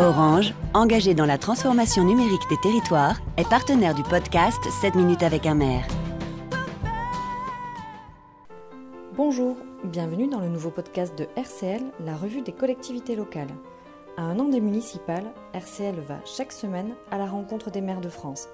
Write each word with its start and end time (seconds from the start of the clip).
Orange, 0.00 0.54
engagé 0.72 1.12
dans 1.12 1.26
la 1.26 1.36
transformation 1.36 2.04
numérique 2.04 2.48
des 2.48 2.56
territoires, 2.56 3.20
est 3.36 3.46
partenaire 3.46 3.94
du 3.94 4.02
podcast 4.02 4.58
7 4.80 4.94
minutes 4.94 5.22
avec 5.22 5.44
un 5.44 5.52
maire. 5.52 5.86
Bonjour, 9.14 9.58
bienvenue 9.84 10.26
dans 10.26 10.40
le 10.40 10.48
nouveau 10.48 10.70
podcast 10.70 11.18
de 11.18 11.28
RCL, 11.36 11.82
la 12.06 12.16
revue 12.16 12.40
des 12.40 12.52
collectivités 12.52 13.14
locales. 13.14 13.50
À 14.16 14.22
un 14.22 14.38
an 14.38 14.48
des 14.48 14.62
municipales, 14.62 15.30
RCL 15.52 16.00
va 16.08 16.16
chaque 16.24 16.52
semaine 16.52 16.94
à 17.10 17.18
la 17.18 17.26
rencontre 17.26 17.70
des 17.70 17.82
maires 17.82 18.00
de 18.00 18.08
France. 18.08 18.48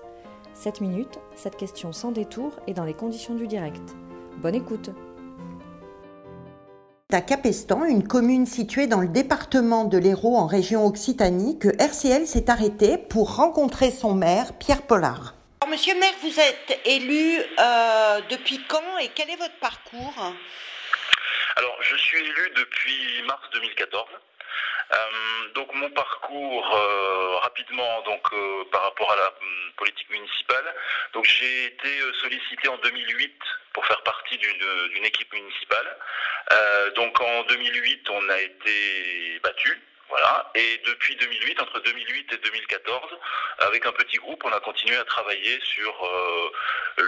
7 0.54 0.80
minutes, 0.80 1.20
cette 1.36 1.56
question 1.56 1.92
sans 1.92 2.10
détour 2.10 2.58
et 2.66 2.74
dans 2.74 2.84
les 2.84 2.94
conditions 2.94 3.36
du 3.36 3.46
direct. 3.46 3.94
Bonne 4.42 4.56
écoute 4.56 4.90
à 7.12 7.20
Capestan, 7.20 7.84
une 7.84 8.06
commune 8.06 8.46
située 8.46 8.88
dans 8.88 9.00
le 9.00 9.06
département 9.06 9.84
de 9.84 9.96
l'Hérault 9.96 10.36
en 10.36 10.48
région 10.48 10.84
Occitanie, 10.84 11.56
que 11.56 11.68
RCL 11.68 12.26
s'est 12.26 12.50
arrêté 12.50 12.98
pour 12.98 13.36
rencontrer 13.36 13.92
son 13.92 14.12
maire, 14.12 14.58
Pierre 14.58 14.82
Pollard. 14.82 15.34
monsieur 15.68 15.94
le 15.94 16.00
maire, 16.00 16.14
vous 16.22 16.40
êtes 16.40 16.80
élu 16.84 17.38
euh, 17.38 18.20
depuis 18.28 18.60
quand 18.66 18.98
et 18.98 19.08
quel 19.14 19.30
est 19.30 19.36
votre 19.36 19.56
parcours? 19.60 20.14
Alors, 21.54 21.76
je 21.80 21.94
suis 21.94 22.18
élu 22.18 22.50
depuis 22.56 23.22
mars 23.28 23.42
2014. 23.52 24.04
Euh, 24.92 25.48
donc 25.54 25.72
mon 25.74 25.90
parcours 25.90 26.74
euh, 26.74 27.38
rapidement 27.38 28.02
donc 28.02 28.22
par 28.70 28.82
rapport 28.82 29.10
à 29.10 29.16
la 29.16 29.26
hum, 29.26 29.72
politique 29.76 30.10
municipale. 30.10 30.74
Donc 31.12 31.24
j'ai 31.24 31.66
été 31.66 31.88
sollicité 32.20 32.68
en 32.68 32.78
2008 32.78 33.32
pour 33.72 33.84
faire 33.86 34.02
partie 34.02 34.38
d'une 34.38 35.04
équipe 35.04 35.32
municipale. 35.32 35.96
Euh, 36.52 36.90
donc 36.92 37.20
en 37.20 37.42
2008, 37.44 38.10
on 38.10 38.28
a 38.28 38.40
été 38.40 39.40
battu. 39.42 39.80
Voilà. 40.08 40.50
Et 40.54 40.80
depuis 40.86 41.16
2008, 41.16 41.60
entre 41.60 41.80
2008 41.80 42.32
et 42.32 42.36
2014, 42.36 43.02
avec 43.58 43.86
un 43.86 43.92
petit 43.92 44.16
groupe, 44.18 44.42
on 44.44 44.52
a 44.52 44.60
continué 44.60 44.96
à 44.96 45.04
travailler 45.04 45.58
sur 45.62 46.04
euh, 46.04 46.52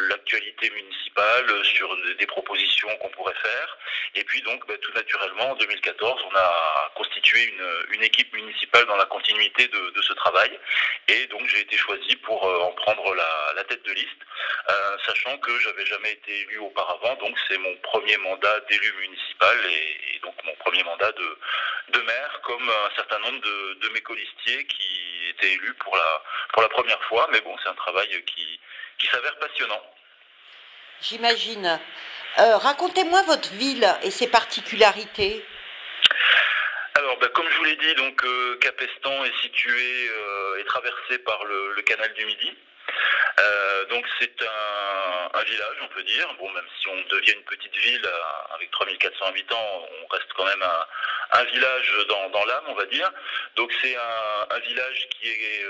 l'actualité 0.09 0.71
municipale, 0.71 1.65
sur 1.65 1.89
des, 2.19 2.27
propositions 2.27 2.89
qu'on 2.99 3.09
pourrait 3.11 3.35
faire. 3.43 3.79
Et 4.15 4.25
puis 4.25 4.43
donc, 4.43 4.67
bah, 4.67 4.75
tout 4.83 4.93
naturellement, 4.93 5.51
en 5.51 5.57
2014, 5.57 6.23
on 6.31 6.37
a 6.37 6.93
constitué 6.97 7.55
une, 7.93 8.03
équipe 8.03 8.33
municipale 8.33 8.87
dans 8.87 8.97
la 8.97 9.07
continuité 9.07 9.67
de, 9.67 10.03
ce 10.03 10.13
travail. 10.15 10.59
Et 11.09 11.27
donc, 11.27 11.47
j'ai 11.49 11.61
été 11.61 11.77
choisi 11.77 12.17
pour 12.17 12.47
euh, 12.47 12.61
en 12.61 12.73
prendre 12.73 13.15
la, 13.15 13.65
tête 13.65 13.83
de 13.83 13.93
liste, 13.93 14.23
euh, 14.71 14.97
sachant 15.05 15.37
que 15.39 15.59
j'avais 15.59 15.85
jamais 15.85 16.13
été 16.13 16.41
élu 16.43 16.59
auparavant. 16.59 17.15
Donc, 17.17 17.37
c'est 17.49 17.59
mon 17.59 17.77
premier 17.83 18.17
mandat 18.19 18.61
d'élu 18.71 18.93
municipal 19.01 19.57
et, 19.71 20.19
donc 20.23 20.35
mon 20.45 20.55
premier 20.57 20.83
mandat 20.85 21.13
de, 21.13 21.39
de 21.91 22.01
maire, 22.01 22.41
comme 22.43 22.69
un 22.69 22.97
certain 22.97 23.19
nombre 23.21 23.41
de, 23.41 23.89
mes 23.91 24.01
colistiers 24.01 24.67
qui 24.67 25.29
étaient 25.31 25.53
élus 25.53 25.75
pour 25.75 25.97
la, 25.97 26.23
pour 26.53 26.63
la 26.63 26.69
première 26.69 27.03
fois. 27.05 27.29
Mais 27.33 27.41
bon, 27.41 27.57
c'est 27.63 27.69
un 27.69 27.75
travail 27.75 28.09
qui, 28.25 28.61
qui 28.99 29.07
s'avère 29.09 29.37
passionnant. 29.39 29.83
J'imagine. 31.01 31.81
Euh, 32.39 32.57
racontez-moi 32.57 33.23
votre 33.23 33.53
ville 33.55 33.87
et 34.03 34.11
ses 34.11 34.29
particularités. 34.29 35.45
Alors, 36.95 37.17
ben, 37.19 37.29
comme 37.29 37.49
je 37.49 37.57
vous 37.57 37.65
l'ai 37.65 37.77
dit, 37.77 37.95
donc 37.95 38.25
euh, 38.25 38.59
Capestan 38.61 39.25
est 39.25 39.43
situé 39.43 40.09
euh, 40.09 40.61
et 40.61 40.65
traversé 40.65 41.19
par 41.19 41.45
le, 41.45 41.81
canal 41.83 42.13
du 42.15 42.25
Midi. 42.27 42.57
Donc 43.89 44.07
c'est 44.19 44.43
un, 44.43 45.43
village, 45.45 45.77
on 45.83 45.89
peut 45.89 46.03
dire. 46.03 46.29
Bon, 46.39 46.51
même 46.51 46.67
si 46.81 46.89
on 46.89 47.01
devient 47.09 47.33
une 47.33 47.45
petite 47.45 47.77
ville 47.77 48.07
avec 48.55 48.71
3400 48.71 49.27
habitants, 49.27 49.89
on 50.03 50.07
reste 50.09 50.33
quand 50.37 50.45
même 50.45 50.63
un, 51.33 51.45
village 51.45 51.93
dans, 52.09 52.45
l'âme, 52.45 52.65
on 52.69 52.75
va 52.75 52.87
dire. 52.87 53.11
Donc 53.57 53.73
c'est 53.81 53.97
un, 53.97 54.59
village 54.59 55.09
qui 55.11 55.29
est 55.29 55.65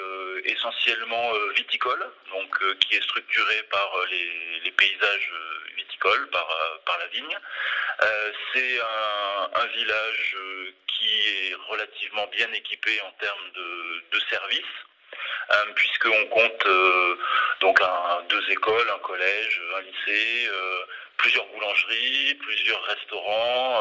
essentiellement 0.44 1.33
viticole, 1.55 2.11
donc 2.33 2.78
qui 2.80 2.96
est 2.96 3.02
structuré 3.02 3.62
par 3.70 3.91
les, 4.11 4.70
paysages 4.72 5.33
viticoles, 5.77 6.28
par, 6.30 6.98
la 6.98 7.07
vigne. 7.08 7.39
c'est 8.52 8.80
un, 8.80 9.67
village 9.67 10.36
qui 10.86 11.08
est 11.08 11.55
relativement 11.68 12.27
bien 12.28 12.51
équipé 12.52 13.01
en 13.02 13.12
termes 13.12 13.51
de, 13.55 14.18
services. 14.30 14.64
Euh, 15.51 15.73
puisqu'on 15.74 16.27
compte 16.27 16.67
euh, 16.67 17.17
donc 17.61 17.80
deux 18.29 18.51
écoles, 18.51 18.89
un 18.95 18.98
collège, 18.98 19.61
un 19.77 19.80
lycée, 19.80 20.48
euh, 20.48 20.80
plusieurs 21.17 21.46
boulangeries, 21.46 22.35
plusieurs 22.35 22.83
restaurants, 22.85 23.80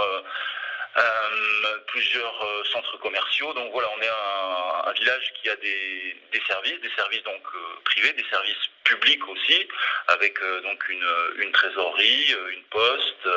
plusieurs 1.88 2.66
centres 2.72 2.98
commerciaux. 2.98 3.54
Donc 3.54 3.72
voilà, 3.72 3.88
on 3.98 4.02
est 4.02 4.10
un, 4.10 4.92
village 4.94 5.32
qui 5.40 5.50
a 5.50 5.56
des, 5.58 6.16
services, 6.48 6.80
des 6.82 6.90
services 6.96 7.24
donc 7.24 7.44
privés, 7.84 8.14
des 8.14 8.26
services 8.32 8.68
publics 8.84 9.28
aussi, 9.28 9.68
avec 10.08 10.40
donc 10.64 10.90
une, 10.90 11.52
trésorerie, 11.52 12.36
une 12.50 12.64
poste, 12.64 13.28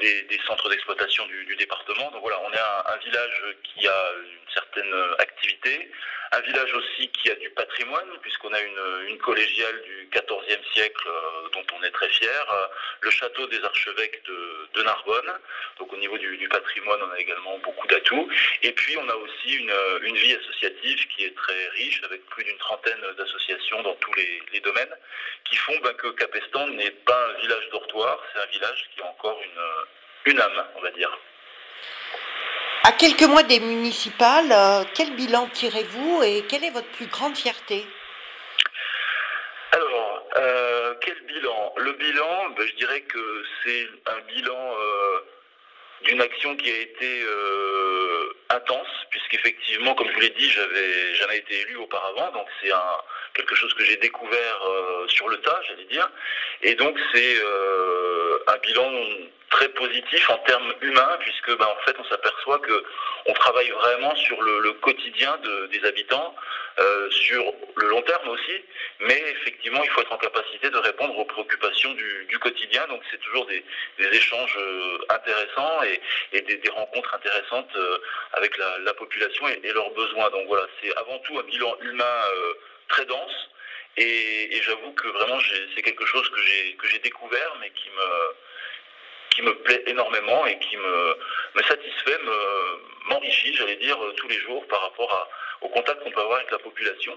des, 0.00 0.40
centres 0.46 0.68
d'exploitation 0.68 1.26
du, 1.26 1.56
département. 1.56 2.10
Donc 2.10 2.20
voilà, 2.20 2.38
on 2.40 2.52
est 2.52 2.58
un, 2.58 2.96
village 2.98 3.42
qui 3.64 3.88
a 3.88 4.12
une 4.20 4.52
certaine 4.52 4.94
activité, 5.18 5.90
un 6.32 6.40
village 6.40 6.72
aussi 6.74 7.08
qui 7.08 7.30
a 7.30 7.34
du 7.36 7.50
patrimoine, 7.50 8.08
puisqu'on 8.20 8.52
a 8.52 8.60
une, 8.60 9.18
collégiale 9.18 9.82
du 9.82 10.08
XIVe 10.12 10.64
siècle 10.72 11.08
euh, 11.08 11.48
dont 11.52 11.64
on 11.76 11.82
est 11.82 11.90
très 11.90 12.08
fier, 12.08 12.52
euh, 12.52 12.66
le 13.00 13.10
château 13.10 13.46
des 13.46 13.62
archevêques 13.64 14.22
de, 14.24 14.82
Narbonne. 14.82 15.32
Donc 15.78 15.92
au 15.92 15.96
niveau 15.96 16.16
du, 16.18 16.48
patrimoine, 16.48 17.00
on 17.02 17.10
a 17.10 17.18
également 17.18 17.58
beaucoup 17.58 17.86
d'atouts. 17.88 18.30
Et 18.62 18.70
puis 18.72 18.96
on 18.96 19.08
a 19.08 19.14
aussi 19.14 19.54
une, 19.54 20.16
vie 20.16 20.34
associative 20.34 21.08
qui 21.08 21.24
est 21.24 21.34
très 21.34 21.68
riche, 21.70 22.00
avec 22.04 22.24
plus 22.26 22.44
d'une 22.44 22.56
trentaine 22.58 23.00
d'associations 23.16 23.82
dans 23.82 23.94
tous 23.96 24.12
les, 24.14 24.60
domaines, 24.60 24.94
qui 25.44 25.56
font 25.56 25.76
ben, 25.82 25.92
que 25.94 26.08
Capestan 26.08 26.68
n'est 26.68 26.90
pas 26.90 27.26
un 27.26 27.40
village 27.40 27.68
dortoir, 27.70 28.22
c'est 28.32 28.40
un 28.40 28.46
village 28.46 28.88
qui 28.94 29.02
a 29.02 29.06
encore 29.06 29.40
une 30.24 30.40
âme, 30.40 30.64
on 30.76 30.80
va 30.80 30.90
dire. 30.92 31.10
À 32.84 32.92
quelques 32.92 33.24
mois 33.24 33.42
des 33.42 33.60
municipales, 33.60 34.50
euh, 34.50 34.84
quel 34.94 35.14
bilan 35.14 35.48
tirez-vous 35.52 36.22
et 36.22 36.44
quelle 36.48 36.64
est 36.64 36.70
votre 36.70 36.88
plus 36.92 37.06
grande 37.06 37.36
fierté? 37.36 37.84
Alors, 39.72 40.24
euh, 40.36 40.94
quel 41.00 41.20
bilan? 41.22 41.74
Le 41.76 41.92
bilan, 41.92 42.50
ben, 42.56 42.66
je 42.66 42.74
dirais 42.74 43.00
que 43.02 43.44
c'est 43.62 43.88
un 44.06 44.20
bilan 44.28 44.74
euh, 44.80 45.18
d'une 46.02 46.20
action 46.22 46.56
qui 46.56 46.70
a 46.70 46.78
été 46.78 47.24
intense, 48.50 48.88
puisqu'effectivement, 49.10 49.94
comme 49.94 50.08
je 50.08 50.14
vous 50.14 50.20
l'ai 50.20 50.30
dit, 50.30 50.50
j'avais 50.50 51.14
jamais 51.16 51.38
été 51.38 51.60
élu 51.60 51.76
auparavant, 51.76 52.32
donc 52.32 52.46
c'est 52.62 52.70
quelque 53.34 53.54
chose 53.54 53.74
que 53.74 53.84
j'ai 53.84 53.96
découvert 53.96 54.58
sur 55.08 55.28
le 55.28 55.36
tas, 55.38 55.60
j'allais 55.68 55.84
dire, 55.84 56.08
et 56.62 56.74
donc 56.76 56.96
c'est 57.12 57.36
un 58.46 58.56
bilan 58.58 58.90
très 59.50 59.68
positif 59.70 60.30
en 60.30 60.38
termes 60.38 60.74
humains, 60.82 61.16
puisque 61.20 61.56
ben, 61.56 61.66
en 61.66 61.76
fait 61.84 61.96
on 61.98 62.04
s'aperçoit 62.04 62.58
que 62.58 62.84
on 63.26 63.32
travaille 63.32 63.70
vraiment 63.70 64.14
sur 64.16 64.40
le, 64.42 64.72
quotidien 64.74 65.38
des 65.70 65.84
habitants, 65.84 66.34
euh, 66.78 67.10
sur 67.10 67.52
le 67.76 67.88
long 67.88 68.02
terme 68.02 68.28
aussi, 68.28 68.64
mais 69.00 69.20
effectivement 69.30 69.82
il 69.82 69.90
faut 69.90 70.00
être 70.02 70.12
en 70.12 70.18
capacité 70.18 70.70
de 70.70 70.76
répondre 70.76 71.18
aux 71.18 71.24
préoccupations 71.24 71.92
du, 71.94 72.38
quotidien, 72.40 72.86
donc 72.88 73.02
c'est 73.10 73.20
toujours 73.20 73.46
des, 73.46 73.64
échanges 73.98 74.56
euh, 74.58 74.98
intéressants 75.08 75.82
et, 76.32 76.40
des, 76.40 76.70
rencontres 76.70 77.14
intéressantes 77.14 77.70
euh, 77.76 77.98
avec 78.34 78.56
la, 78.56 78.94
population 78.94 79.48
et, 79.48 79.72
leurs 79.72 79.90
besoins. 79.90 80.30
Donc 80.30 80.46
voilà, 80.46 80.66
c'est 80.80 80.94
avant 80.96 81.18
tout 81.20 81.38
un 81.38 81.42
bilan 81.42 81.76
humain 81.82 82.22
très 82.88 83.04
dense. 83.06 83.50
Et, 83.96 84.56
et 84.56 84.62
j'avoue 84.62 84.92
que 84.92 85.08
vraiment 85.08 85.38
c'est 85.74 85.82
quelque 85.82 86.06
chose 86.06 86.30
que 86.30 86.88
j'ai 86.88 86.98
découvert, 87.00 87.56
mais 87.60 87.70
qui 87.70 87.88
me 87.90 88.34
qui 89.38 89.44
me 89.44 89.54
plaît 89.54 89.84
énormément 89.86 90.46
et 90.46 90.58
qui 90.58 90.76
me, 90.76 91.16
me 91.54 91.62
satisfait, 91.62 92.18
m'enrichit, 93.06 93.54
j'allais 93.54 93.76
dire, 93.76 93.96
tous 94.16 94.26
les 94.26 94.40
jours 94.40 94.66
par 94.66 94.82
rapport 94.82 95.12
à, 95.14 95.28
au 95.64 95.68
contact 95.68 96.02
qu'on 96.02 96.10
peut 96.10 96.20
avoir 96.20 96.38
avec 96.38 96.50
la 96.50 96.58
population. 96.58 97.16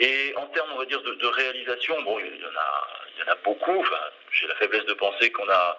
Et 0.00 0.32
en 0.36 0.46
termes, 0.46 0.70
on 0.72 0.78
va 0.78 0.86
dire, 0.86 1.02
de, 1.02 1.26
réalisation, 1.26 2.00
bon, 2.02 2.18
il 2.20 2.40
y 2.40 2.44
en 2.44 2.58
a, 2.58 2.88
il 3.14 3.20
y 3.20 3.28
en 3.28 3.32
a 3.32 3.36
beaucoup. 3.44 3.84
J'ai 4.30 4.46
la 4.46 4.54
faiblesse 4.54 4.86
de 4.86 4.94
penser 4.94 5.30
qu'on 5.30 5.48
a 5.50 5.78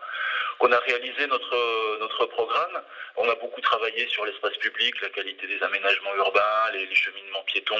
qu'on 0.60 0.72
a 0.72 0.80
réalisé 0.80 1.28
notre, 1.28 2.00
notre 2.00 2.26
programme. 2.28 2.82
On 3.16 3.28
a 3.30 3.36
beaucoup 3.36 3.60
travaillé 3.60 4.08
sur 4.08 4.26
l'espace 4.26 4.56
public, 4.58 5.02
la 5.02 5.10
qualité 5.10 5.48
des 5.48 5.62
aménagements 5.62 6.16
urbains, 6.16 6.72
les, 6.74 6.94
cheminements 6.94 7.44
piétons, 7.44 7.76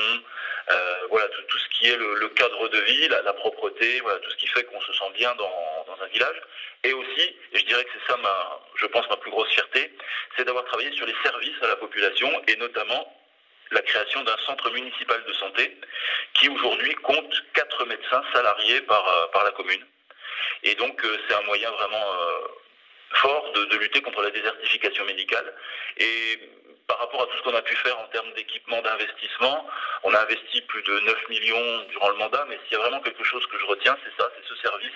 euh, 0.70 0.96
voilà, 1.10 1.28
tout, 1.28 1.58
ce 1.58 1.70
qui 1.70 1.90
est 1.90 1.96
le, 1.96 2.28
cadre 2.30 2.68
de 2.70 2.80
vie, 2.80 3.08
la, 3.08 3.34
propreté, 3.34 4.00
voilà, 4.02 4.20
tout 4.20 4.32
ce 4.32 4.38
qui 4.38 4.48
fait 4.48 4.64
qu'on 4.66 4.82
se 4.82 4.92
sent 4.94 5.12
bien 5.16 5.34
dans, 5.36 5.98
un 6.02 6.08
village. 6.08 6.42
Et 6.84 6.94
aussi, 6.94 7.36
et 7.54 7.60
je 7.60 7.66
dirais 7.66 7.84
que 7.86 7.92
c'est 7.94 8.12
ça, 8.12 8.18
ma, 8.18 8.60
je 8.76 8.86
pense, 8.88 9.08
ma 9.10 9.18
plus 9.18 9.32
grosse 9.32 9.50
fierté, 9.50 9.92
c'est 10.36 10.44
d'avoir 10.44 10.66
travaillé 10.66 10.92
sur 10.96 11.06
les 11.06 11.16
services 11.24 11.62
à 11.62 11.68
la 11.68 11.76
population 11.78 12.30
et 12.48 12.56
notamment 12.58 13.20
la 13.72 13.82
création 13.82 14.24
d'un 14.24 14.38
centre 14.46 14.70
municipal 14.72 15.24
de 15.24 15.34
santé 15.34 15.78
qui 16.34 16.50
aujourd'hui 16.50 16.94
compte 16.96 17.44
quatre 17.54 17.86
médecins 17.86 18.24
salariés 18.34 18.82
par, 18.82 19.08
euh, 19.08 19.44
la 19.44 19.52
commune. 19.52 19.86
Et 20.64 20.76
donc 20.76 21.04
euh, 21.04 21.18
c'est 21.28 21.36
un 21.36 21.42
moyen 21.44 21.72
vraiment 21.72 22.06
fort 23.14 23.52
de, 23.54 23.78
lutter 23.78 24.02
contre 24.02 24.22
la 24.22 24.32
désertification 24.32 25.06
médicale. 25.06 25.54
Et 25.98 26.40
par 26.88 27.00
rapport 27.00 27.24
à 27.24 27.26
tout 27.28 27.38
ce 27.38 27.44
qu'on 27.44 27.56
a 27.56 27.62
pu 27.62 27.76
faire 27.78 27.98
en 28.00 28.08
termes 28.08 28.32
d'équipement, 28.34 28.82
d'investissement, 28.82 29.68
on 30.04 30.14
a 30.14 30.20
investi 30.20 30.62
plus 30.62 30.84
de 30.84 31.00
9 31.00 31.30
millions 31.30 31.84
durant 31.90 32.10
le 32.10 32.16
mandat, 32.18 32.46
mais 32.50 32.60
s'il 32.64 32.74
y 32.74 32.76
a 32.76 32.84
vraiment 32.84 33.02
quelque 33.02 33.24
chose 33.24 33.46
que 33.48 33.58
je 33.58 33.66
retiens, 33.66 33.98
c'est 34.04 34.22
ça, 34.22 34.30
c'est 34.36 34.48
ce 34.48 34.56
service 34.62 34.92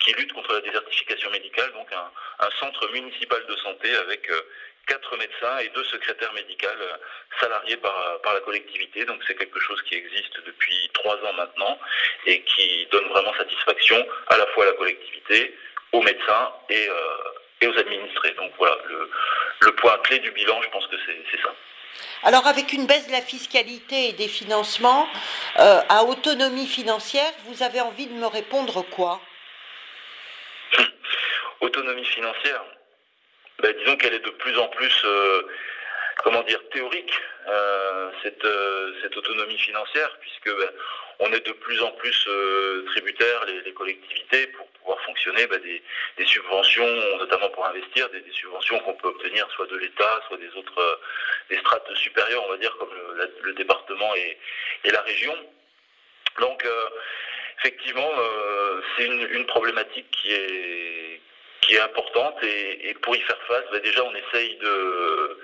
qui 0.00 0.12
lutte 0.12 0.32
contre 0.32 0.52
la 0.52 0.60
désertification 0.60 1.30
médicale, 1.30 1.72
donc 1.72 1.88
un, 1.92 2.50
centre 2.60 2.88
municipal 2.92 3.44
de 3.46 3.56
santé 3.56 3.94
avec 3.94 4.28
euh, 4.30 4.40
quatre 4.86 5.16
médecins 5.16 5.58
et 5.58 5.68
deux 5.68 5.84
secrétaires 5.84 6.32
médicaux 6.32 6.66
euh, 6.66 6.96
salariés 7.40 7.76
par, 7.76 8.20
par 8.22 8.34
la 8.34 8.40
collectivité. 8.40 9.04
Donc 9.04 9.20
c'est 9.26 9.36
quelque 9.36 9.60
chose 9.60 9.80
qui 9.82 9.94
existe 9.94 10.44
depuis 10.44 10.90
trois 10.94 11.16
ans 11.16 11.32
maintenant 11.34 11.78
et 12.26 12.42
qui 12.42 12.86
donne 12.90 13.06
vraiment 13.08 13.34
satisfaction 13.34 14.06
à 14.28 14.36
la 14.36 14.46
fois 14.48 14.64
à 14.64 14.66
la 14.68 14.72
collectivité, 14.72 15.56
aux 15.92 16.02
médecins 16.02 16.52
et, 16.70 16.88
euh, 16.88 17.04
et 17.60 17.66
aux 17.66 17.78
administrés. 17.78 18.32
Donc 18.32 18.52
voilà, 18.58 18.76
le, 18.88 19.10
le, 19.60 19.74
point 19.76 19.98
clé 19.98 20.18
du 20.20 20.30
bilan, 20.30 20.60
je 20.62 20.68
pense 20.70 20.86
que 20.86 20.96
c'est 21.06 21.42
ça. 21.42 21.54
Alors 22.22 22.46
avec 22.46 22.72
une 22.72 22.86
baisse 22.86 23.06
de 23.06 23.12
la 23.12 23.22
fiscalité 23.22 24.08
et 24.08 24.12
des 24.12 24.28
financements, 24.28 25.08
à 25.56 26.04
autonomie 26.04 26.66
financière, 26.66 27.30
vous 27.46 27.62
avez 27.62 27.80
envie 27.80 28.06
de 28.06 28.14
me 28.14 28.26
répondre 28.26 28.82
quoi? 28.82 29.20
Autonomie 31.60 32.04
financière 32.04 32.64
ben, 33.60 33.74
Disons 33.78 33.96
qu'elle 33.96 34.14
est 34.14 34.24
de 34.24 34.30
plus 34.30 34.56
en 34.58 34.68
plus, 34.68 35.02
euh, 35.04 35.42
comment 36.18 36.42
dire, 36.42 36.60
théorique, 36.70 37.12
euh, 37.48 38.10
cette, 38.22 38.44
euh, 38.44 38.92
cette, 39.02 39.16
autonomie 39.16 39.58
financière, 39.58 40.16
puisque 40.20 40.56
ben, 40.56 40.70
on 41.18 41.32
est 41.32 41.44
de 41.44 41.52
plus 41.52 41.82
en 41.82 41.90
plus 41.92 42.28
tributaires, 42.86 43.44
les, 43.46 43.72
collectivités, 43.72 44.46
pour 44.48 44.68
pouvoir 44.68 45.00
fonctionner, 45.00 45.48
ben, 45.48 45.60
des, 45.60 46.26
subventions, 46.26 46.86
notamment 47.18 47.48
pour 47.48 47.66
investir, 47.66 48.08
des, 48.10 48.22
subventions 48.30 48.78
qu'on 48.80 48.94
peut 48.94 49.08
obtenir 49.08 49.48
soit 49.50 49.66
de 49.66 49.76
l'État, 49.78 50.20
soit 50.28 50.36
des 50.36 50.54
autres, 50.54 51.00
strates 51.60 51.92
supérieures, 51.96 52.44
on 52.46 52.50
va 52.50 52.58
dire, 52.58 52.76
comme 52.78 52.90
le, 53.42 53.52
département 53.54 54.14
et, 54.14 54.38
la 54.84 55.00
région. 55.00 55.34
Donc, 56.38 56.64
effectivement, 57.58 58.10
c'est 58.96 59.06
une 59.06 59.46
problématique 59.46 60.08
qui 60.12 60.32
est 60.32 61.20
qui 61.60 61.74
est 61.74 61.80
importante 61.80 62.36
et, 62.42 62.94
pour 63.02 63.16
y 63.16 63.20
faire 63.20 63.38
face, 63.46 63.64
bah, 63.72 63.78
déjà 63.80 64.04
on 64.04 64.14
essaye 64.14 64.56
de 64.56 65.38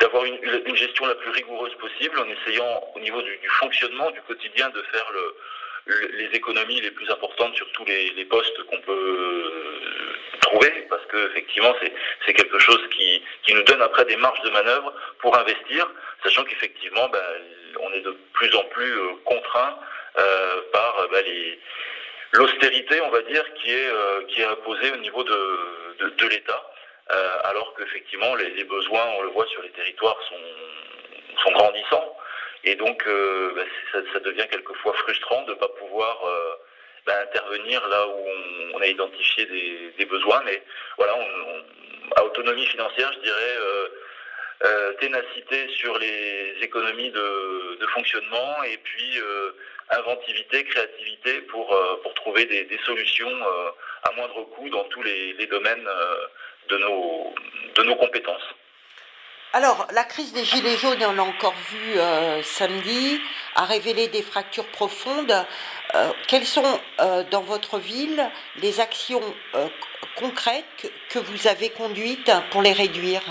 d'avoir 0.00 0.24
une, 0.24 0.76
gestion 0.76 1.06
la 1.06 1.14
plus 1.14 1.30
rigoureuse 1.30 1.74
possible 1.76 2.18
en 2.18 2.28
essayant 2.28 2.92
au 2.94 3.00
niveau 3.00 3.22
du, 3.22 3.38
fonctionnement 3.60 4.10
du 4.10 4.20
quotidien 4.22 4.68
de 4.70 4.82
faire 4.82 5.06
le, 5.12 6.08
les 6.18 6.36
économies 6.36 6.80
les 6.80 6.90
plus 6.90 7.08
importantes 7.10 7.54
sur 7.54 7.70
tous 7.72 7.84
les, 7.84 8.24
postes 8.24 8.60
qu'on 8.64 8.80
peut 8.80 9.80
trouver 10.40 10.86
parce 10.90 11.04
que 11.06 11.30
effectivement 11.30 11.74
c'est 12.26 12.34
quelque 12.34 12.58
chose 12.58 12.80
qui, 12.90 13.22
qui, 13.44 13.54
nous 13.54 13.62
donne 13.62 13.82
après 13.82 14.04
des 14.06 14.16
marges 14.16 14.42
de 14.42 14.50
manœuvre 14.50 14.92
pour 15.20 15.38
investir 15.38 15.88
sachant 16.24 16.42
qu'effectivement 16.44 17.08
bah, 17.08 17.24
on 17.80 17.92
est 17.92 18.00
de 18.00 18.16
plus 18.32 18.54
en 18.56 18.64
plus 18.64 18.98
euh, 18.98 19.12
contraint 19.24 19.78
euh, 20.18 20.60
par 20.72 21.08
bah, 21.10 21.22
les 21.22 21.58
l'austérité, 22.34 23.00
on 23.00 23.10
va 23.10 23.22
dire, 23.22 23.44
qui 23.54 23.72
est, 23.72 23.88
euh, 23.88 24.24
qui 24.28 24.40
est 24.40 24.44
imposée 24.44 24.92
au 24.92 24.96
niveau 24.98 25.22
de, 25.22 26.10
de, 26.18 26.26
l'État, 26.26 26.62
euh, 27.10 27.36
alors 27.44 27.74
qu'effectivement 27.76 28.34
les, 28.34 28.64
besoins, 28.64 29.06
on 29.18 29.22
le 29.22 29.28
voit 29.30 29.46
sur 29.46 29.62
les 29.62 29.70
territoires, 29.70 30.18
sont, 30.28 31.42
sont 31.42 31.52
grandissants. 31.52 32.16
Et 32.64 32.74
donc, 32.76 33.06
euh, 33.06 33.52
bah, 33.54 33.62
ça, 33.92 33.98
ça, 34.12 34.20
devient 34.20 34.46
quelquefois 34.50 34.94
frustrant 34.94 35.42
de 35.42 35.50
ne 35.50 35.58
pas 35.58 35.68
pouvoir 35.68 36.18
bah, 37.06 37.20
intervenir 37.22 37.86
là 37.88 38.06
où 38.08 38.26
on, 38.74 38.80
a 38.80 38.86
identifié 38.86 39.44
des, 39.46 39.92
des, 39.98 40.04
besoins. 40.06 40.42
Mais 40.46 40.62
voilà, 40.96 41.14
on, 41.16 41.64
à 42.16 42.24
autonomie 42.24 42.66
financière, 42.66 43.12
je 43.14 43.20
dirais 43.20 43.56
euh, 43.58 43.88
ténacité 45.00 45.68
sur 45.76 45.98
les 45.98 46.56
économies 46.62 47.10
de, 47.10 47.86
fonctionnement 47.92 48.62
et 48.64 48.78
puis 48.78 49.20
euh, 49.20 49.52
inventivité, 49.90 50.64
créativité 50.64 51.42
pour, 51.42 51.72
euh, 51.72 52.00
pour 52.02 52.12
trouver 52.14 52.44
des, 52.46 52.78
solutions 52.84 53.30
à 54.02 54.12
moindre 54.16 54.42
coût 54.44 54.68
dans 54.70 54.84
tous 54.84 55.02
les, 55.02 55.46
domaines 55.46 55.86
de, 56.68 56.78
nos, 56.78 57.34
de 57.76 57.82
nos 57.84 57.94
compétences. 57.96 58.54
Alors, 59.54 59.86
la 59.92 60.02
crise 60.02 60.32
des 60.32 60.44
Gilets 60.44 60.76
jaunes, 60.76 60.98
on 61.06 61.12
l'a 61.12 61.22
encore 61.22 61.54
vu 61.70 61.96
euh, 61.96 62.42
samedi, 62.42 63.20
a 63.54 63.64
révélé 63.64 64.08
des 64.08 64.22
fractures 64.22 64.66
profondes. 64.66 65.32
Euh, 65.94 66.10
quelles 66.26 66.44
sont 66.44 66.80
euh, 67.00 67.22
dans 67.30 67.42
votre 67.42 67.78
ville 67.78 68.28
les 68.56 68.80
actions 68.80 69.22
concrètes 70.16 70.90
que, 71.08 71.20
vous 71.20 71.46
avez 71.46 71.70
conduites 71.70 72.32
pour 72.50 72.62
les 72.62 72.72
réduire? 72.72 73.22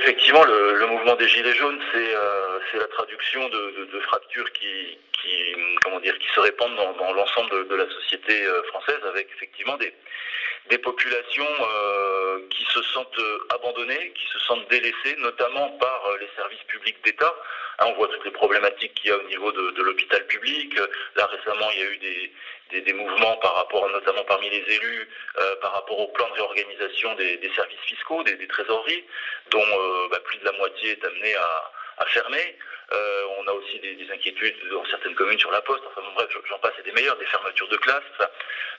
Effectivement, 0.00 0.44
le, 0.44 0.86
mouvement 0.86 1.14
des 1.16 1.28
Gilets 1.28 1.54
jaunes, 1.54 1.80
c'est 1.92 2.14
euh, 2.14 2.58
la 2.74 2.86
traduction 2.88 3.48
de, 3.48 4.00
fractures 4.00 4.50
qui, 4.52 4.98
se 6.34 6.40
répandent 6.40 6.76
dans, 6.76 7.12
l'ensemble 7.12 7.50
de, 7.50 7.62
de, 7.64 7.74
la 7.74 7.88
société 7.88 8.44
euh, 8.44 8.62
française, 8.64 9.00
avec 9.08 9.28
effectivement 9.34 9.76
des, 9.76 9.92
des 10.70 10.78
populations 10.78 11.48
euh, 11.60 12.40
qui 12.50 12.64
se 12.64 12.82
sentent 12.82 13.20
abandonnées, 13.50 14.12
qui 14.14 14.26
se 14.26 14.38
sentent 14.40 14.68
délaissées, 14.68 15.16
notamment 15.18 15.70
par 15.78 16.06
euh, 16.06 16.18
les 16.18 16.28
services 16.36 16.62
publics 16.66 17.02
d'État. 17.04 17.34
Hein, 17.78 17.86
on 17.88 17.94
voit 17.94 18.08
toutes 18.08 18.24
les 18.24 18.30
problématiques 18.32 18.94
qu'il 18.94 19.10
y 19.10 19.12
a 19.12 19.16
au 19.16 19.22
niveau 19.24 19.52
de, 19.52 19.70
de 19.70 19.82
l'hôpital 19.82 20.26
public. 20.26 20.78
Là 21.16 21.26
récemment, 21.26 21.70
il 21.72 21.78
y 21.78 21.82
a 21.82 21.90
eu 21.90 21.98
des, 21.98 22.32
des, 22.70 22.80
des 22.82 22.92
mouvements 22.92 23.36
par 23.36 23.54
rapport, 23.54 23.88
notamment 23.90 24.24
parmi 24.24 24.50
les 24.50 24.64
élus, 24.74 25.08
euh, 25.38 25.56
par 25.56 25.72
rapport 25.72 25.98
au 25.98 26.08
plan 26.08 26.28
de 26.28 26.34
réorganisation 26.34 27.14
des, 27.14 27.36
des 27.38 27.50
services 27.54 27.80
fiscaux, 27.86 28.22
des, 28.24 28.34
des 28.36 28.48
trésoreries, 28.48 29.04
dont 29.50 29.64
euh, 29.64 30.08
bah, 30.10 30.20
plus 30.24 30.38
de 30.38 30.44
la 30.44 30.52
moitié 30.52 30.90
est 30.90 31.04
amenée 31.04 31.34
à, 31.36 31.72
à 31.98 32.06
fermer. 32.06 32.56
Euh, 32.92 33.22
on 33.38 33.46
a 33.46 33.52
aussi 33.52 33.78
des, 33.80 33.94
des, 33.94 34.10
inquiétudes 34.10 34.56
dans 34.70 34.84
certaines 34.86 35.14
communes 35.14 35.38
sur 35.38 35.50
la 35.50 35.60
poste. 35.60 35.84
Enfin 35.86 36.02
bref, 36.14 36.28
j'en 36.48 36.58
passe 36.58 36.72
et 36.78 36.82
des 36.82 36.92
meilleurs, 36.92 37.18
des 37.18 37.26
fermetures 37.26 37.68
de 37.68 37.76
classes. 37.76 38.02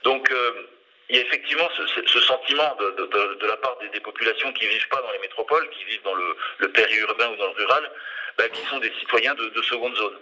Donc 0.02 0.30
euh, 0.30 0.66
il 1.10 1.16
y 1.16 1.18
a 1.18 1.22
effectivement 1.22 1.68
ce, 1.76 2.20
sentiment 2.20 2.76
de, 2.76 3.46
la 3.46 3.56
part 3.56 3.76
des, 3.92 4.00
populations 4.00 4.52
qui 4.52 4.66
vivent 4.66 4.88
pas 4.88 5.02
dans 5.02 5.10
les 5.10 5.18
métropoles, 5.18 5.68
qui 5.70 5.84
vivent 5.84 6.02
dans 6.02 6.14
le, 6.14 6.68
périurbain 6.72 7.28
ou 7.30 7.36
dans 7.36 7.46
le 7.46 7.52
rural, 7.52 7.90
bah, 8.38 8.48
qui 8.48 8.64
sont 8.66 8.78
des 8.78 8.92
citoyens 9.00 9.34
de, 9.34 9.48
de 9.48 9.62
seconde 9.62 9.96
zone. 9.96 10.18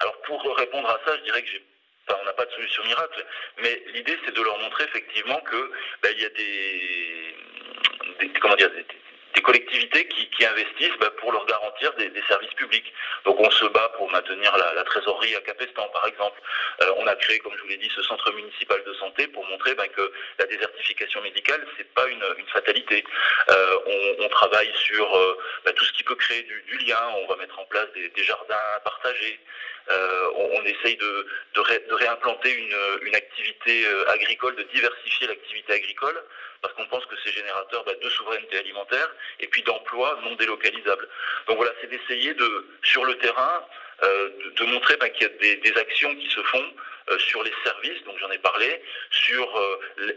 Alors 0.00 0.16
pour 0.22 0.56
répondre 0.56 0.88
à 0.88 1.00
ça, 1.06 1.16
je 1.16 1.22
dirais 1.22 1.42
que 1.42 1.48
j'ai 1.48 1.64
on 2.20 2.24
n'a 2.24 2.32
pas 2.32 2.44
de 2.44 2.50
solution 2.50 2.82
miracle, 2.84 3.24
mais 3.62 3.82
l'idée 3.94 4.18
c'est 4.24 4.34
de 4.34 4.42
leur 4.42 4.58
montrer 4.58 4.84
effectivement 4.84 5.40
que 5.40 5.70
bah, 6.02 6.08
il 6.10 6.20
y 6.20 6.24
a 6.24 6.28
des, 6.30 7.34
des 8.20 8.40
comment 8.40 8.56
dire 8.56 8.70
des, 8.70 8.84
des 9.34 9.42
collectivités 9.42 10.08
qui, 10.08 10.26
investissent 10.44 10.96
bah, 10.98 11.10
pour 11.18 11.32
leur 11.32 11.44
garantir 11.44 11.92
des, 11.94 12.10
services 12.26 12.54
publics. 12.54 12.92
Donc 13.26 13.38
on 13.38 13.50
se 13.50 13.66
bat 13.66 13.92
pour 13.96 14.10
maintenir 14.10 14.56
la, 14.56 14.82
trésorerie 14.84 15.34
à 15.34 15.40
Capestan, 15.40 15.86
par 15.92 16.06
exemple. 16.06 16.40
Euh, 16.80 16.92
on 16.96 17.06
a 17.06 17.14
créé, 17.16 17.38
comme 17.40 17.52
je 17.56 17.62
vous 17.62 17.68
l'ai 17.68 17.76
dit, 17.76 17.90
ce 17.94 18.02
centre 18.02 18.32
municipal 18.32 18.82
de 18.84 18.94
santé 18.94 19.26
pour 19.28 19.44
montrer 19.46 19.74
bah, 19.74 19.86
que 19.88 20.12
la 20.38 20.46
désertification 20.46 21.20
médicale, 21.20 21.66
c'est 21.76 21.92
pas 21.92 22.08
une, 22.08 22.20
fatalité. 22.52 23.04
Euh, 23.50 23.76
on, 24.18 24.28
travaille 24.28 24.72
sur 24.76 25.14
euh, 25.14 25.38
bah, 25.64 25.72
tout 25.72 25.84
ce 25.84 25.92
qui 25.92 26.04
peut 26.04 26.14
créer 26.14 26.42
du, 26.42 26.62
du, 26.62 26.78
lien. 26.86 26.98
On 27.22 27.26
va 27.26 27.36
mettre 27.36 27.58
en 27.58 27.64
place 27.66 27.86
des, 27.94 28.08
des 28.08 28.24
jardins 28.24 28.56
partagés. 28.82 29.38
Euh, 29.88 30.30
on, 30.36 30.64
essaye 30.64 30.96
de, 30.96 31.26
de, 31.54 31.60
ré, 31.60 31.84
de 31.88 31.94
réimplanter 31.94 32.52
une, 32.52 33.14
activité 33.14 33.86
euh, 33.86 34.08
agricole, 34.10 34.54
de 34.54 34.62
diversifier 34.74 35.26
l'activité 35.26 35.72
agricole, 35.72 36.22
parce 36.62 36.74
qu'on 36.74 36.86
pense 36.86 37.04
que 37.06 37.16
c'est 37.24 37.32
générateur 37.32 37.82
bah, 37.84 37.92
de 38.00 38.08
souveraineté 38.10 38.58
alimentaire 38.58 39.08
et 39.40 39.48
puis 39.48 39.62
d'emplois 39.62 40.18
non 40.22 40.34
délocalisables. 40.36 41.08
Donc 41.48 41.56
voilà, 41.56 41.72
c'est 41.80 41.88
d'essayer 41.88 42.34
de, 42.34 42.66
sur 42.84 43.04
le 43.04 43.16
terrain, 43.18 43.66
euh, 44.04 44.30
de, 44.56 44.64
montrer 44.64 44.96
bah, 44.96 45.08
qu'il 45.08 45.26
y 45.26 45.30
a 45.30 45.56
des, 45.56 45.76
actions 45.76 46.14
qui 46.14 46.28
se 46.30 46.42
font 46.42 46.64
sur 47.18 47.42
les 47.42 47.52
services, 47.64 48.04
donc 48.04 48.16
j'en 48.20 48.30
ai 48.30 48.38
parlé, 48.38 48.80
sur 49.10 49.48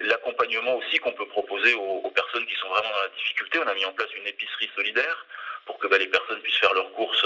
l'accompagnement 0.02 0.76
aussi 0.76 1.00
qu'on 1.00 1.14
peut 1.14 1.26
proposer 1.26 1.74
aux, 1.74 2.12
personnes 2.12 2.46
qui 2.46 2.56
sont 2.56 2.70
vraiment 2.70 2.92
dans 2.92 3.02
la 3.02 3.10
difficulté. 3.18 3.58
On 3.58 3.68
a 3.68 3.74
mis 3.74 3.86
en 3.86 3.94
place 3.94 4.14
une 4.16 4.28
épicerie 4.28 4.70
solidaire 4.76 5.26
pour 5.66 5.80
que 5.80 5.88
bah, 5.88 5.98
les 5.98 6.06
personnes 6.06 6.40
puissent 6.42 6.60
faire 6.60 6.74
leurs 6.76 6.92
courses 6.92 7.26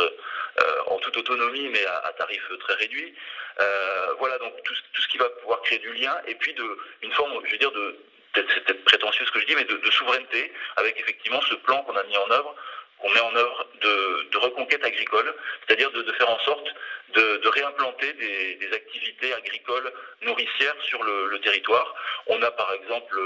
en 0.88 0.97
autonomie, 1.18 1.70
mais 1.70 1.86
à, 1.86 1.98
à 2.00 2.14
tarif 2.14 2.44
très 2.60 2.76
réduit. 2.76 3.14
Euh, 3.60 4.14
voilà, 4.20 4.38
donc 4.38 4.54
tout, 4.64 4.74
ce 5.02 5.08
qui 5.08 5.18
va 5.18 5.30
pouvoir 5.42 5.62
créer 5.62 5.80
du 5.80 5.92
lien, 5.94 6.16
et 6.28 6.36
puis 6.36 6.54
de, 6.54 6.78
une 7.02 7.12
forme, 7.14 7.34
je 7.46 7.52
veux 7.52 7.58
dire, 7.58 7.72
de, 7.72 7.98
c'est 8.36 8.64
peut-être 8.66 8.84
prétentieux 8.84 9.26
ce 9.26 9.32
que 9.32 9.40
je 9.40 9.46
dis, 9.46 9.56
mais 9.56 9.64
de, 9.64 9.92
souveraineté, 9.92 10.54
avec 10.76 11.00
effectivement 11.00 11.42
ce 11.42 11.56
plan 11.56 11.82
qu'on 11.84 11.96
a 11.96 12.04
mis 12.04 12.18
en 12.18 12.30
œuvre, 12.30 12.56
qu'on 13.00 13.10
met 13.10 13.20
en 13.20 13.36
œuvre 13.36 13.68
de, 13.82 14.38
reconquête 14.38 14.84
agricole, 14.86 15.34
c'est-à-dire 15.66 15.92
de, 15.92 16.12
faire 16.14 16.30
en 16.30 16.40
sorte 16.40 16.68
de, 17.14 17.48
réimplanter 17.48 18.14
des, 18.14 18.74
activités 18.74 19.34
agricoles 19.34 19.92
nourricières 20.22 20.76
sur 20.84 21.02
le, 21.04 21.40
territoire. 21.40 21.96
On 22.28 22.42
a 22.44 22.52
par 22.52 22.72
exemple 22.74 23.18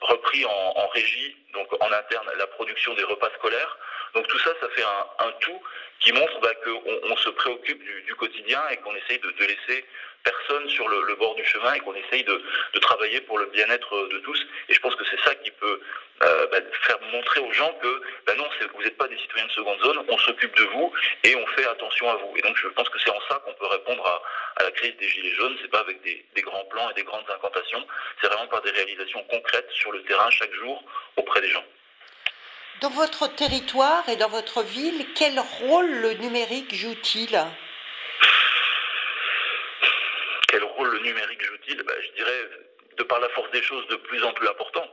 repris 0.00 0.44
en, 0.44 0.86
régie, 0.88 1.36
donc 1.52 1.68
en 1.80 1.90
interne, 1.90 2.30
la 2.36 2.46
production 2.46 2.94
des 2.94 3.04
repas 3.04 3.30
scolaires. 3.38 3.76
Donc 4.14 4.26
tout 4.28 4.38
ça, 4.38 4.50
ça 4.60 4.68
fait 4.68 4.82
un 4.82 5.32
tout 5.40 5.60
qui 6.00 6.12
montre 6.12 6.40
bah, 6.40 6.54
qu'on 6.64 7.00
on 7.10 7.16
se 7.16 7.28
préoccupe 7.30 7.82
du, 7.82 8.14
quotidien 8.16 8.60
et 8.70 8.76
qu'on 8.78 8.94
essaye 8.96 9.18
de, 9.18 9.32
laisser 9.40 9.84
personne 10.24 10.68
sur 10.68 10.86
le, 10.88 11.14
bord 11.14 11.34
du 11.34 11.44
chemin 11.44 11.72
et 11.74 11.80
qu'on 11.80 11.94
essaye 11.94 12.24
de, 12.24 12.42
travailler 12.80 13.20
pour 13.22 13.38
le 13.38 13.46
bien-être 13.46 14.08
de 14.08 14.18
tous. 14.18 14.46
Et 14.68 14.74
je 14.74 14.80
pense 14.80 14.94
que 14.96 15.04
c'est 15.10 15.20
ça 15.20 15.34
qui 15.36 15.50
peut 15.52 15.80
euh, 16.22 16.46
bah, 16.48 16.58
faire 16.82 16.98
montrer 17.12 17.40
aux 17.40 17.52
gens 17.52 17.72
que 17.80 18.02
bah 18.26 18.34
non, 18.36 18.46
vous 18.74 18.82
n'êtes 18.82 18.96
pas 18.96 19.08
des 19.08 19.16
citoyens 19.18 19.46
de 19.46 19.52
seconde 19.52 19.80
zone, 19.80 20.04
on 20.08 20.18
s'occupe 20.18 20.54
de 20.56 20.64
vous 20.64 20.92
et 21.24 21.34
on 21.36 21.46
fait 21.48 21.66
attention 21.66 22.10
à 22.10 22.16
vous. 22.16 22.34
Et 22.36 22.42
donc 22.42 22.56
je 22.56 22.68
pense 22.68 22.88
que 22.88 22.98
c'est 22.98 23.10
en 23.10 23.20
ça 23.28 23.40
qu'on 23.44 23.54
peut 23.54 23.66
répondre 23.66 24.06
à, 24.06 24.62
la 24.62 24.70
crise 24.72 24.94
des 24.96 25.08
gilets 25.08 25.34
jaunes. 25.34 25.56
C'est 25.62 25.70
pas 25.70 25.80
avec 25.80 26.02
des, 26.02 26.42
grands 26.42 26.64
plans 26.64 26.90
et 26.90 26.94
des 26.94 27.04
grandes 27.04 27.28
incantations, 27.30 27.86
c'est 28.20 28.28
vraiment 28.28 28.46
par 28.48 28.62
des 28.62 28.70
réalisations 28.70 29.22
concrètes 29.24 29.70
sur 29.70 29.92
le 29.92 30.02
terrain 30.02 30.30
chaque 30.30 30.52
jour 30.54 30.82
auprès 31.16 31.40
des 31.40 31.48
gens. 31.48 31.64
Dans 32.80 32.88
votre 32.88 33.26
territoire 33.26 34.08
et 34.08 34.16
dans 34.16 34.30
votre 34.30 34.62
ville, 34.62 35.04
quel 35.14 35.38
rôle 35.38 35.90
le 35.90 36.14
numérique 36.14 36.74
joue-t-il? 36.74 37.38
Quel 40.48 40.64
rôle 40.64 40.88
le 40.88 41.00
numérique 41.00 41.44
joue-t-il? 41.44 41.82
Ben, 41.82 41.94
Je 42.00 42.12
dirais, 42.12 42.50
de 42.96 43.02
par 43.02 43.20
la 43.20 43.28
force 43.30 43.50
des 43.50 43.62
choses, 43.62 43.86
de 43.88 43.96
plus 43.96 44.24
en 44.24 44.32
plus 44.32 44.48
important, 44.48 44.86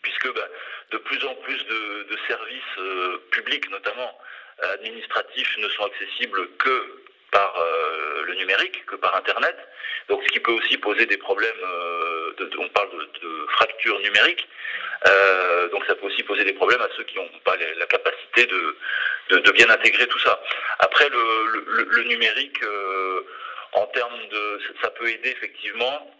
puisque 0.00 0.32
ben, 0.32 0.48
de 0.92 0.96
plus 0.96 1.22
en 1.26 1.34
plus 1.34 1.62
de, 1.66 2.16
services 2.26 2.78
euh, 2.78 3.18
publics, 3.30 3.68
notamment 3.70 4.18
administratifs, 4.62 5.58
ne 5.58 5.68
sont 5.68 5.84
accessibles 5.84 6.56
que 6.56 7.04
par 7.30 7.54
euh, 7.58 8.22
le 8.26 8.34
numérique, 8.34 8.84
que 8.86 8.96
par 8.96 9.14
Internet. 9.16 9.56
Donc, 10.08 10.22
ce 10.24 10.28
qui 10.32 10.40
peut 10.40 10.52
aussi 10.52 10.78
poser 10.78 11.06
des 11.06 11.16
problèmes. 11.16 11.62
Euh, 11.62 12.32
on 12.58 12.68
parle 12.68 12.90
de, 12.90 13.46
fracture 13.52 13.98
numérique. 14.00 14.46
donc, 15.72 15.84
ça 15.86 15.94
peut 15.94 16.06
aussi 16.06 16.22
poser 16.22 16.44
des 16.44 16.52
problèmes 16.52 16.80
à 16.80 16.88
ceux 16.96 17.04
qui 17.04 17.16
n'ont 17.16 17.28
pas 17.44 17.56
la 17.56 17.86
capacité 17.86 18.46
de, 18.46 19.50
bien 19.52 19.68
intégrer 19.70 20.06
tout 20.06 20.18
ça. 20.18 20.40
Après, 20.78 21.08
le, 21.08 22.02
numérique 22.04 22.60
en 23.72 23.86
termes 23.86 24.28
de, 24.28 24.60
ça 24.82 24.90
peut 24.90 25.08
aider 25.08 25.30
effectivement 25.30 26.12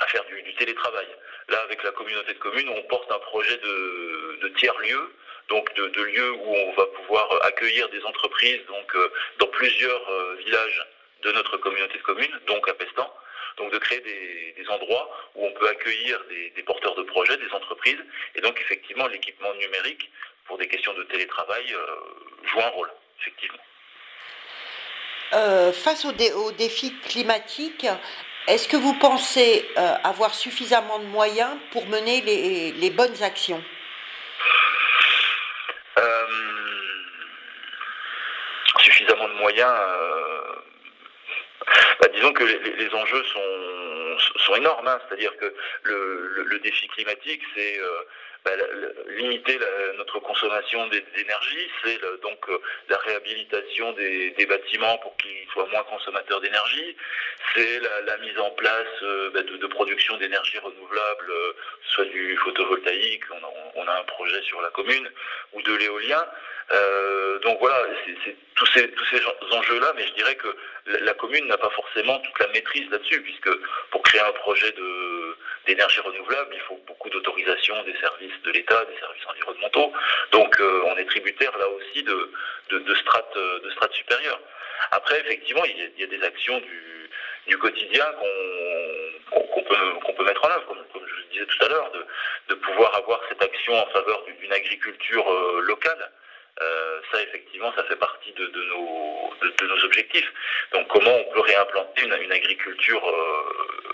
à 0.00 0.06
faire 0.06 0.24
du, 0.24 0.54
télétravail. 0.54 1.06
Là, 1.48 1.60
avec 1.62 1.82
la 1.82 1.90
communauté 1.92 2.34
de 2.34 2.38
communes, 2.38 2.68
on 2.68 2.82
porte 2.84 3.10
un 3.10 3.18
projet 3.18 3.56
de, 3.58 4.48
tiers-lieux, 4.56 5.14
donc 5.48 5.72
de, 5.74 6.02
lieux 6.02 6.32
où 6.32 6.54
on 6.54 6.72
va 6.72 6.86
pouvoir 6.86 7.28
accueillir 7.44 7.88
des 7.90 8.02
entreprises 8.04 8.60
donc, 8.68 8.94
euh, 8.94 9.12
dans 9.38 9.46
plusieurs 9.48 10.10
euh, 10.10 10.36
villages 10.44 10.86
de 11.22 11.32
notre 11.32 11.56
communauté 11.58 11.98
de 11.98 12.02
communes, 12.02 12.40
donc 12.46 12.68
à 12.68 12.74
Pestan. 12.74 13.12
Donc 13.56 13.72
de 13.72 13.78
créer 13.78 14.00
des, 14.00 14.68
endroits 14.68 15.08
où 15.36 15.46
on 15.46 15.52
peut 15.52 15.68
accueillir 15.68 16.20
des, 16.56 16.62
porteurs 16.62 16.94
de 16.96 17.02
projets, 17.02 17.36
des 17.36 17.50
entreprises, 17.52 18.02
et 18.34 18.40
donc 18.40 18.58
effectivement 18.60 19.06
l'équipement 19.06 19.52
numérique 19.54 20.10
pour 20.46 20.58
des 20.58 20.66
questions 20.66 20.94
de 20.94 21.04
télétravail 21.04 21.72
euh, 21.72 21.86
joue 22.44 22.60
un 22.60 22.68
rôle, 22.68 22.90
effectivement. 23.20 23.60
Euh, 25.34 25.72
face 25.72 26.04
aux, 26.04 26.52
défis 26.52 26.94
climatiques, 27.08 27.86
est-ce 28.46 28.68
que 28.68 28.76
vous 28.76 28.94
pensez 28.94 29.68
euh, 29.76 29.94
avoir 30.04 30.34
suffisamment 30.34 30.98
de 30.98 31.06
moyens 31.06 31.56
pour 31.72 31.86
mener 31.86 32.20
les, 32.20 32.90
bonnes 32.90 33.22
actions 33.22 33.62
euh, 35.98 36.26
Suffisamment 38.80 39.28
de 39.28 39.34
moyens. 39.54 39.74
Bah, 42.00 42.08
disons 42.12 42.32
que 42.32 42.44
les, 42.44 42.94
enjeux 42.94 43.24
sont, 43.24 44.54
énormes. 44.56 44.86
Hein. 44.86 44.98
C'est-à-dire 45.08 45.36
que 45.36 45.54
le, 45.82 46.58
défi 46.60 46.88
climatique, 46.88 47.42
c'est 47.54 47.80
bah, 48.44 48.50
limiter 49.16 49.58
notre 49.96 50.20
consommation 50.20 50.86
d'énergie, 50.88 51.70
c'est 51.82 51.98
donc 52.20 52.38
euh, 52.50 52.58
la 52.90 52.98
réhabilitation 52.98 53.92
des, 53.92 54.46
bâtiments 54.46 54.98
pour 54.98 55.16
qu'ils 55.16 55.48
soient 55.50 55.66
moins 55.72 55.82
consommateurs 55.84 56.42
d'énergie, 56.42 56.94
c'est 57.54 57.80
la, 57.80 58.16
mise 58.18 58.38
en 58.38 58.50
place 58.50 59.02
euh, 59.02 59.30
bah, 59.30 59.42
de, 59.42 59.66
production 59.68 60.18
d'énergie 60.18 60.58
renouvelable, 60.58 61.30
euh, 61.30 61.52
soit 61.94 62.04
du 62.04 62.36
photovoltaïque, 62.36 63.24
on 63.76 63.88
a, 63.88 63.98
un 63.98 64.04
projet 64.04 64.42
sur 64.42 64.60
la 64.60 64.68
commune, 64.70 65.08
ou 65.54 65.62
de 65.62 65.74
l'éolien. 65.76 66.22
donc 67.44 67.58
voilà, 67.60 67.78
c'est 68.24 68.36
tous 68.56 68.66
ces, 68.74 68.90
enjeux-là, 69.52 69.92
mais 69.96 70.06
je 70.06 70.12
dirais 70.14 70.34
que 70.34 70.48
la 70.86 71.14
commune 71.14 71.46
n'a 71.46 71.56
pas 71.56 71.70
forcément 71.70 72.18
toute 72.18 72.38
la 72.40 72.48
maîtrise 72.48 72.90
là-dessus, 72.90 73.22
puisque 73.22 73.50
pour 73.90 74.02
créer 74.02 74.20
un 74.20 74.32
projet 74.32 74.72
d'énergie 75.66 76.00
renouvelable, 76.00 76.54
il 76.54 76.60
faut 76.60 76.80
beaucoup 76.86 77.10
d'autorisation 77.10 77.82
des 77.84 77.96
services 77.96 78.40
de 78.44 78.50
l'État, 78.50 78.84
des 78.84 78.98
services 78.98 79.26
environnementaux. 79.28 79.92
Donc 80.32 80.60
euh, 80.60 80.82
on 80.86 80.96
est 80.96 81.06
tributaire 81.06 81.56
là 81.58 81.68
aussi 81.68 82.02
de, 82.02 82.32
de, 82.70 82.94
strates, 82.94 83.36
de 83.36 83.70
strates 83.70 83.94
supérieures. 83.94 84.40
Après, 84.90 85.20
effectivement, 85.20 85.64
il 85.64 86.00
y 86.00 86.04
a, 86.04 86.06
des 86.06 86.22
actions 86.22 86.58
du, 86.58 87.10
du 87.46 87.58
quotidien 87.58 88.04
qu'on 89.30 89.62
peut, 89.62 89.92
qu'on 90.04 90.12
peut 90.12 90.24
mettre 90.24 90.44
en 90.44 90.50
œuvre, 90.50 90.66
comme, 90.92 91.06
je 91.06 91.14
le 91.14 91.24
disais 91.32 91.46
tout 91.46 91.64
à 91.64 91.68
l'heure, 91.68 91.90
de, 91.92 92.04
de 92.48 92.54
pouvoir 92.54 92.94
avoir 92.96 93.20
cette 93.28 93.42
action 93.42 93.74
en 93.74 93.86
faveur 93.86 94.24
d'une 94.40 94.52
agriculture 94.52 95.30
euh, 95.30 95.60
locale. 95.62 96.10
Euh, 96.62 97.00
ça, 97.10 97.20
effectivement, 97.22 97.72
ça 97.74 97.82
fait 97.84 97.96
partie 97.96 98.32
de, 98.32 98.46
de, 98.46 98.62
nos, 98.64 99.32
de, 99.40 99.66
nos 99.66 99.84
objectifs. 99.84 100.32
Donc, 100.72 100.86
comment 100.88 101.16
on 101.16 101.32
peut 101.32 101.40
réimplanter 101.40 102.02
une, 102.02 102.14
une 102.22 102.32
agriculture 102.32 103.02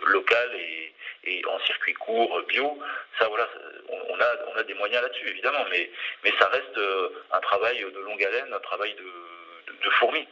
locale 0.07 0.55
et, 0.57 0.93
et 1.25 1.43
en 1.47 1.59
circuit 1.61 1.95
court, 1.95 2.43
bio, 2.49 2.79
ça, 3.19 3.29
voilà, 3.29 3.49
on 3.89 4.21
a, 4.21 4.27
on 4.55 4.59
a 4.59 4.63
des 4.63 4.75
moyens 4.75 5.03
là-dessus, 5.03 5.29
évidemment, 5.29 5.65
mais, 5.71 5.91
mais 6.25 6.33
ça 6.39 6.49
reste 6.49 6.79
euh, 6.79 7.11
un 7.33 7.41
travail 7.41 7.79
de 7.81 8.01
longue 8.01 8.25
haleine, 8.25 8.53
un 8.53 8.61
travail 8.61 8.95
de, 8.95 9.83
de, 9.85 9.91
fourmi. 9.91 10.27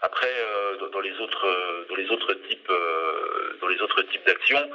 Après, 0.00 0.32
euh, 0.32 0.88
dans 0.88 1.00
les 1.00 1.18
autres, 1.18 1.86
dans 1.88 1.96
les 1.96 2.08
autres 2.10 2.32
types, 2.48 2.70
euh, 2.70 3.58
dans 3.60 3.66
les 3.66 3.80
autres 3.82 4.02
types 4.02 4.24
d'actions, 4.24 4.70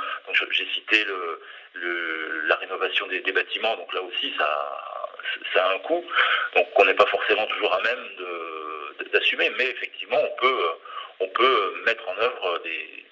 j'ai 0.51 0.67
cité 0.73 1.05
le, 1.05 2.41
la 2.47 2.55
rénovation 2.55 3.07
des, 3.07 3.21
bâtiments, 3.31 3.75
donc 3.77 3.93
là 3.93 4.01
aussi, 4.01 4.33
ça, 4.37 5.09
ça 5.53 5.65
a 5.65 5.73
un 5.73 5.79
coût, 5.79 6.05
donc 6.55 6.67
on 6.75 6.85
n'est 6.85 6.93
pas 6.93 7.05
forcément 7.05 7.47
toujours 7.47 7.73
à 7.73 7.81
même 7.81 8.09
d'assumer, 9.11 9.49
mais 9.57 9.69
effectivement, 9.69 10.19
on 10.19 10.35
peut, 10.41 10.69
on 11.21 11.27
peut 11.29 11.81
mettre 11.85 12.07
en 12.09 12.17
œuvre 12.17 12.59
des, 12.63 13.05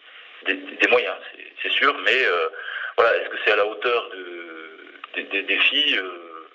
des, 0.46 0.88
moyens, 0.88 1.16
c'est 1.62 1.72
sûr, 1.72 1.96
mais 2.06 2.26
voilà, 2.98 3.16
est-ce 3.18 3.30
que 3.30 3.38
c'est 3.46 3.52
à 3.52 3.56
la 3.58 3.66
hauteur 3.66 4.10
de 4.10 4.52
des, 5.16 5.44
défis, 5.44 5.98
euh, 5.98 6.48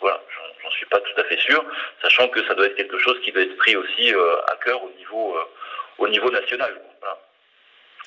voilà, 0.00 0.20
j'en 0.62 0.70
suis 0.70 0.86
pas 0.86 1.00
tout 1.00 1.20
à 1.20 1.24
fait 1.24 1.38
sûr, 1.38 1.64
sachant 2.02 2.28
que 2.28 2.44
ça 2.46 2.54
doit 2.54 2.66
être 2.66 2.76
quelque 2.76 2.98
chose 2.98 3.20
qui 3.22 3.32
doit 3.32 3.42
être 3.42 3.56
pris 3.56 3.76
aussi 3.76 4.14
euh, 4.14 4.36
à 4.48 4.56
cœur 4.64 4.82
au 4.82 4.90
niveau, 4.90 5.36
euh, 5.36 5.44
au 5.98 6.08
niveau 6.08 6.30
national. 6.30 6.80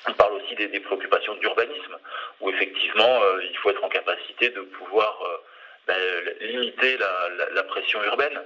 On 0.06 0.12
parle 0.12 0.34
aussi 0.34 0.54
des, 0.54 0.80
préoccupations 0.80 1.34
d'urbanisme, 1.36 1.98
où 2.40 2.50
effectivement 2.50 3.22
il 3.40 3.56
faut 3.56 3.70
être 3.70 3.82
en 3.82 3.88
capacité 3.88 4.50
de 4.50 4.60
pouvoir 4.60 5.18
ben, 5.86 5.96
limiter 6.42 6.98
la, 6.98 7.62
pression 7.62 8.04
urbaine, 8.04 8.38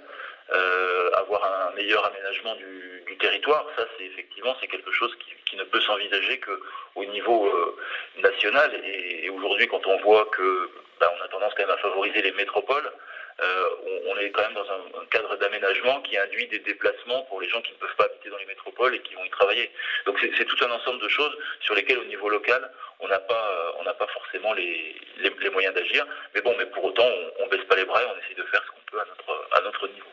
avoir 1.14 1.45
un 1.45 1.75
meilleur 1.75 2.05
aménagement 2.07 2.55
du, 2.57 3.17
territoire. 3.19 3.67
Ça, 3.76 3.85
c'est 3.97 4.05
effectivement 4.05 4.55
c'est 4.61 4.69
quelque 4.69 4.93
chose 4.93 5.12
qui, 5.17 5.57
ne 5.57 5.64
peut 5.64 5.81
s'envisager 5.81 6.38
qu'au 6.38 7.05
niveau 7.07 7.52
national. 8.19 8.71
et 8.85 9.28
aujourd'hui, 9.28 9.67
quand 9.67 9.85
on 9.87 9.99
voit 10.02 10.26
que 10.26 10.71
bah, 11.00 11.12
on 11.19 11.25
a 11.25 11.28
tendance 11.28 11.52
quand 11.55 11.67
même 11.67 11.75
à 11.75 11.78
favoriser 11.78 12.23
les 12.23 12.33
métropoles. 12.33 12.90
Euh, 13.40 13.69
on, 14.09 14.19
est 14.19 14.31
quand 14.31 14.43
même 14.43 14.55
dans 14.55 14.69
un, 14.69 15.07
cadre 15.11 15.37
d'aménagement 15.37 16.00
qui 16.02 16.19
induit 16.19 16.49
des 16.49 16.59
déplacements 16.59 17.23
pour 17.25 17.40
les 17.40 17.49
gens 17.49 17.62
qui 17.62 17.71
ne 17.71 17.76
peuvent 17.76 17.95
pas 17.97 18.07
habiter 18.07 18.31
dans 18.31 18.37
les 18.37 18.47
métropoles 18.47 18.97
et 18.97 19.00
qui 19.00 19.14
vont 19.14 19.25
y 19.25 19.31
travailler. 19.31 19.71
Donc 20.07 20.19
c'est 20.21 20.45
tout 20.45 20.64
un 20.64 20.71
ensemble 20.73 21.00
de 21.00 21.09
choses 21.09 21.37
sur 21.61 21.76
lesquelles 21.76 21.99
au 21.99 22.05
niveau 22.05 22.28
local 22.28 22.69
on 22.99 23.07
n'a 23.07 23.21
pas 23.21 23.76
on 23.78 23.85
pas 23.85 24.09
forcément 24.09 24.52
les, 24.55 24.97
moyens 25.52 25.73
d'agir. 25.73 26.05
Mais 26.35 26.40
bon, 26.40 26.55
mais 26.59 26.67
pour 26.67 26.85
autant 26.85 27.07
on, 27.38 27.45
ne 27.45 27.50
baisse 27.50 27.64
pas 27.69 27.76
les 27.76 27.85
bras 27.85 28.02
et 28.02 28.07
on 28.07 28.19
essaie 28.19 28.35
de 28.35 28.43
faire 28.43 28.62
ce 28.64 28.71
qu'on 28.71 28.90
peut 28.90 29.00
à 29.00 29.05
notre 29.05 29.49
à 29.52 29.61
notre 29.61 29.87
niveau. 29.87 30.11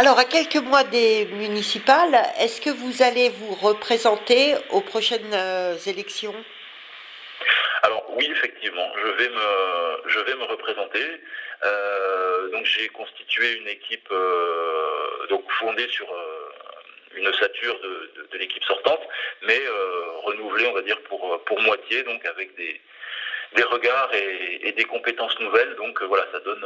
Alors, 0.00 0.16
à 0.16 0.24
quelques 0.24 0.62
mois 0.62 0.84
des 0.84 1.26
municipales, 1.26 2.14
est-ce 2.38 2.60
que 2.60 2.70
vous 2.70 3.02
allez 3.02 3.30
vous 3.30 3.52
représenter 3.52 4.54
aux 4.70 4.80
prochaines 4.80 5.34
euh, 5.34 5.76
élections? 5.86 6.36
Alors 7.82 8.04
oui, 8.10 8.28
effectivement, 8.30 8.88
je 8.94 9.08
vais 9.08 9.28
me, 10.36 10.44
représenter. 10.44 11.02
Euh, 11.64 12.48
donc 12.50 12.64
j'ai 12.64 12.86
constitué 12.90 13.54
une 13.54 13.66
équipe 13.66 14.08
euh, 14.12 15.26
donc 15.30 15.42
fondée 15.58 15.88
sur 15.88 16.06
une 17.16 17.26
ossature 17.26 17.80
de, 17.80 18.38
l'équipe 18.38 18.62
sortante, 18.62 19.00
mais 19.42 19.60
renouvelée, 20.22 20.66
on 20.68 20.74
va 20.74 20.82
dire 20.82 21.00
pour 21.08 21.42
pour 21.44 21.60
moitié, 21.60 22.04
donc 22.04 22.24
avec 22.24 22.54
des 22.54 22.80
des 23.56 23.64
regards 23.64 24.14
et, 24.14 24.72
des 24.72 24.84
compétences 24.84 25.38
nouvelles. 25.40 25.74
Donc 25.74 26.00
voilà, 26.02 26.24
ça 26.30 26.38
donne 26.38 26.64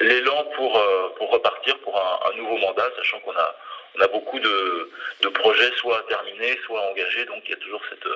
l'élan 0.00 0.44
pour 0.56 0.82
pour 1.16 1.30
repartir 1.30 1.78
pour 1.80 1.96
un, 1.98 2.30
un 2.30 2.36
nouveau 2.36 2.56
mandat, 2.58 2.88
sachant 2.96 3.20
qu'on 3.20 3.32
a 3.32 3.56
on 3.96 4.00
a 4.00 4.08
beaucoup 4.08 4.38
de, 4.38 4.90
projets 5.34 5.70
soit 5.76 6.02
terminés, 6.08 6.58
soit 6.66 6.80
engagés, 6.90 7.24
donc 7.26 7.42
il 7.46 7.50
y 7.50 7.54
a 7.54 7.56
toujours 7.56 7.80
cette, 7.88 8.08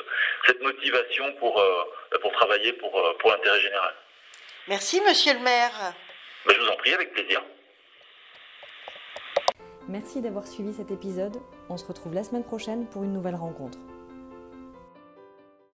cette 0.46 0.60
motivation 0.62 1.32
pour, 1.34 1.58
euh, 1.58 1.84
pour 2.20 2.32
travailler 2.32 2.72
pour, 2.74 2.98
euh, 2.98 3.14
pour 3.18 3.30
l'intérêt 3.30 3.60
général. 3.60 3.94
Merci 4.68 5.00
Monsieur 5.00 5.34
le 5.34 5.40
maire. 5.40 5.94
Ben, 6.46 6.54
je 6.54 6.60
vous 6.60 6.68
en 6.68 6.76
prie, 6.76 6.92
avec 6.92 7.12
plaisir. 7.12 7.42
Merci 9.88 10.20
d'avoir 10.20 10.46
suivi 10.46 10.72
cet 10.74 10.90
épisode. 10.90 11.36
On 11.68 11.76
se 11.76 11.86
retrouve 11.86 12.14
la 12.14 12.24
semaine 12.24 12.44
prochaine 12.44 12.86
pour 12.88 13.04
une 13.04 13.12
nouvelle 13.12 13.36
rencontre. 13.36 13.78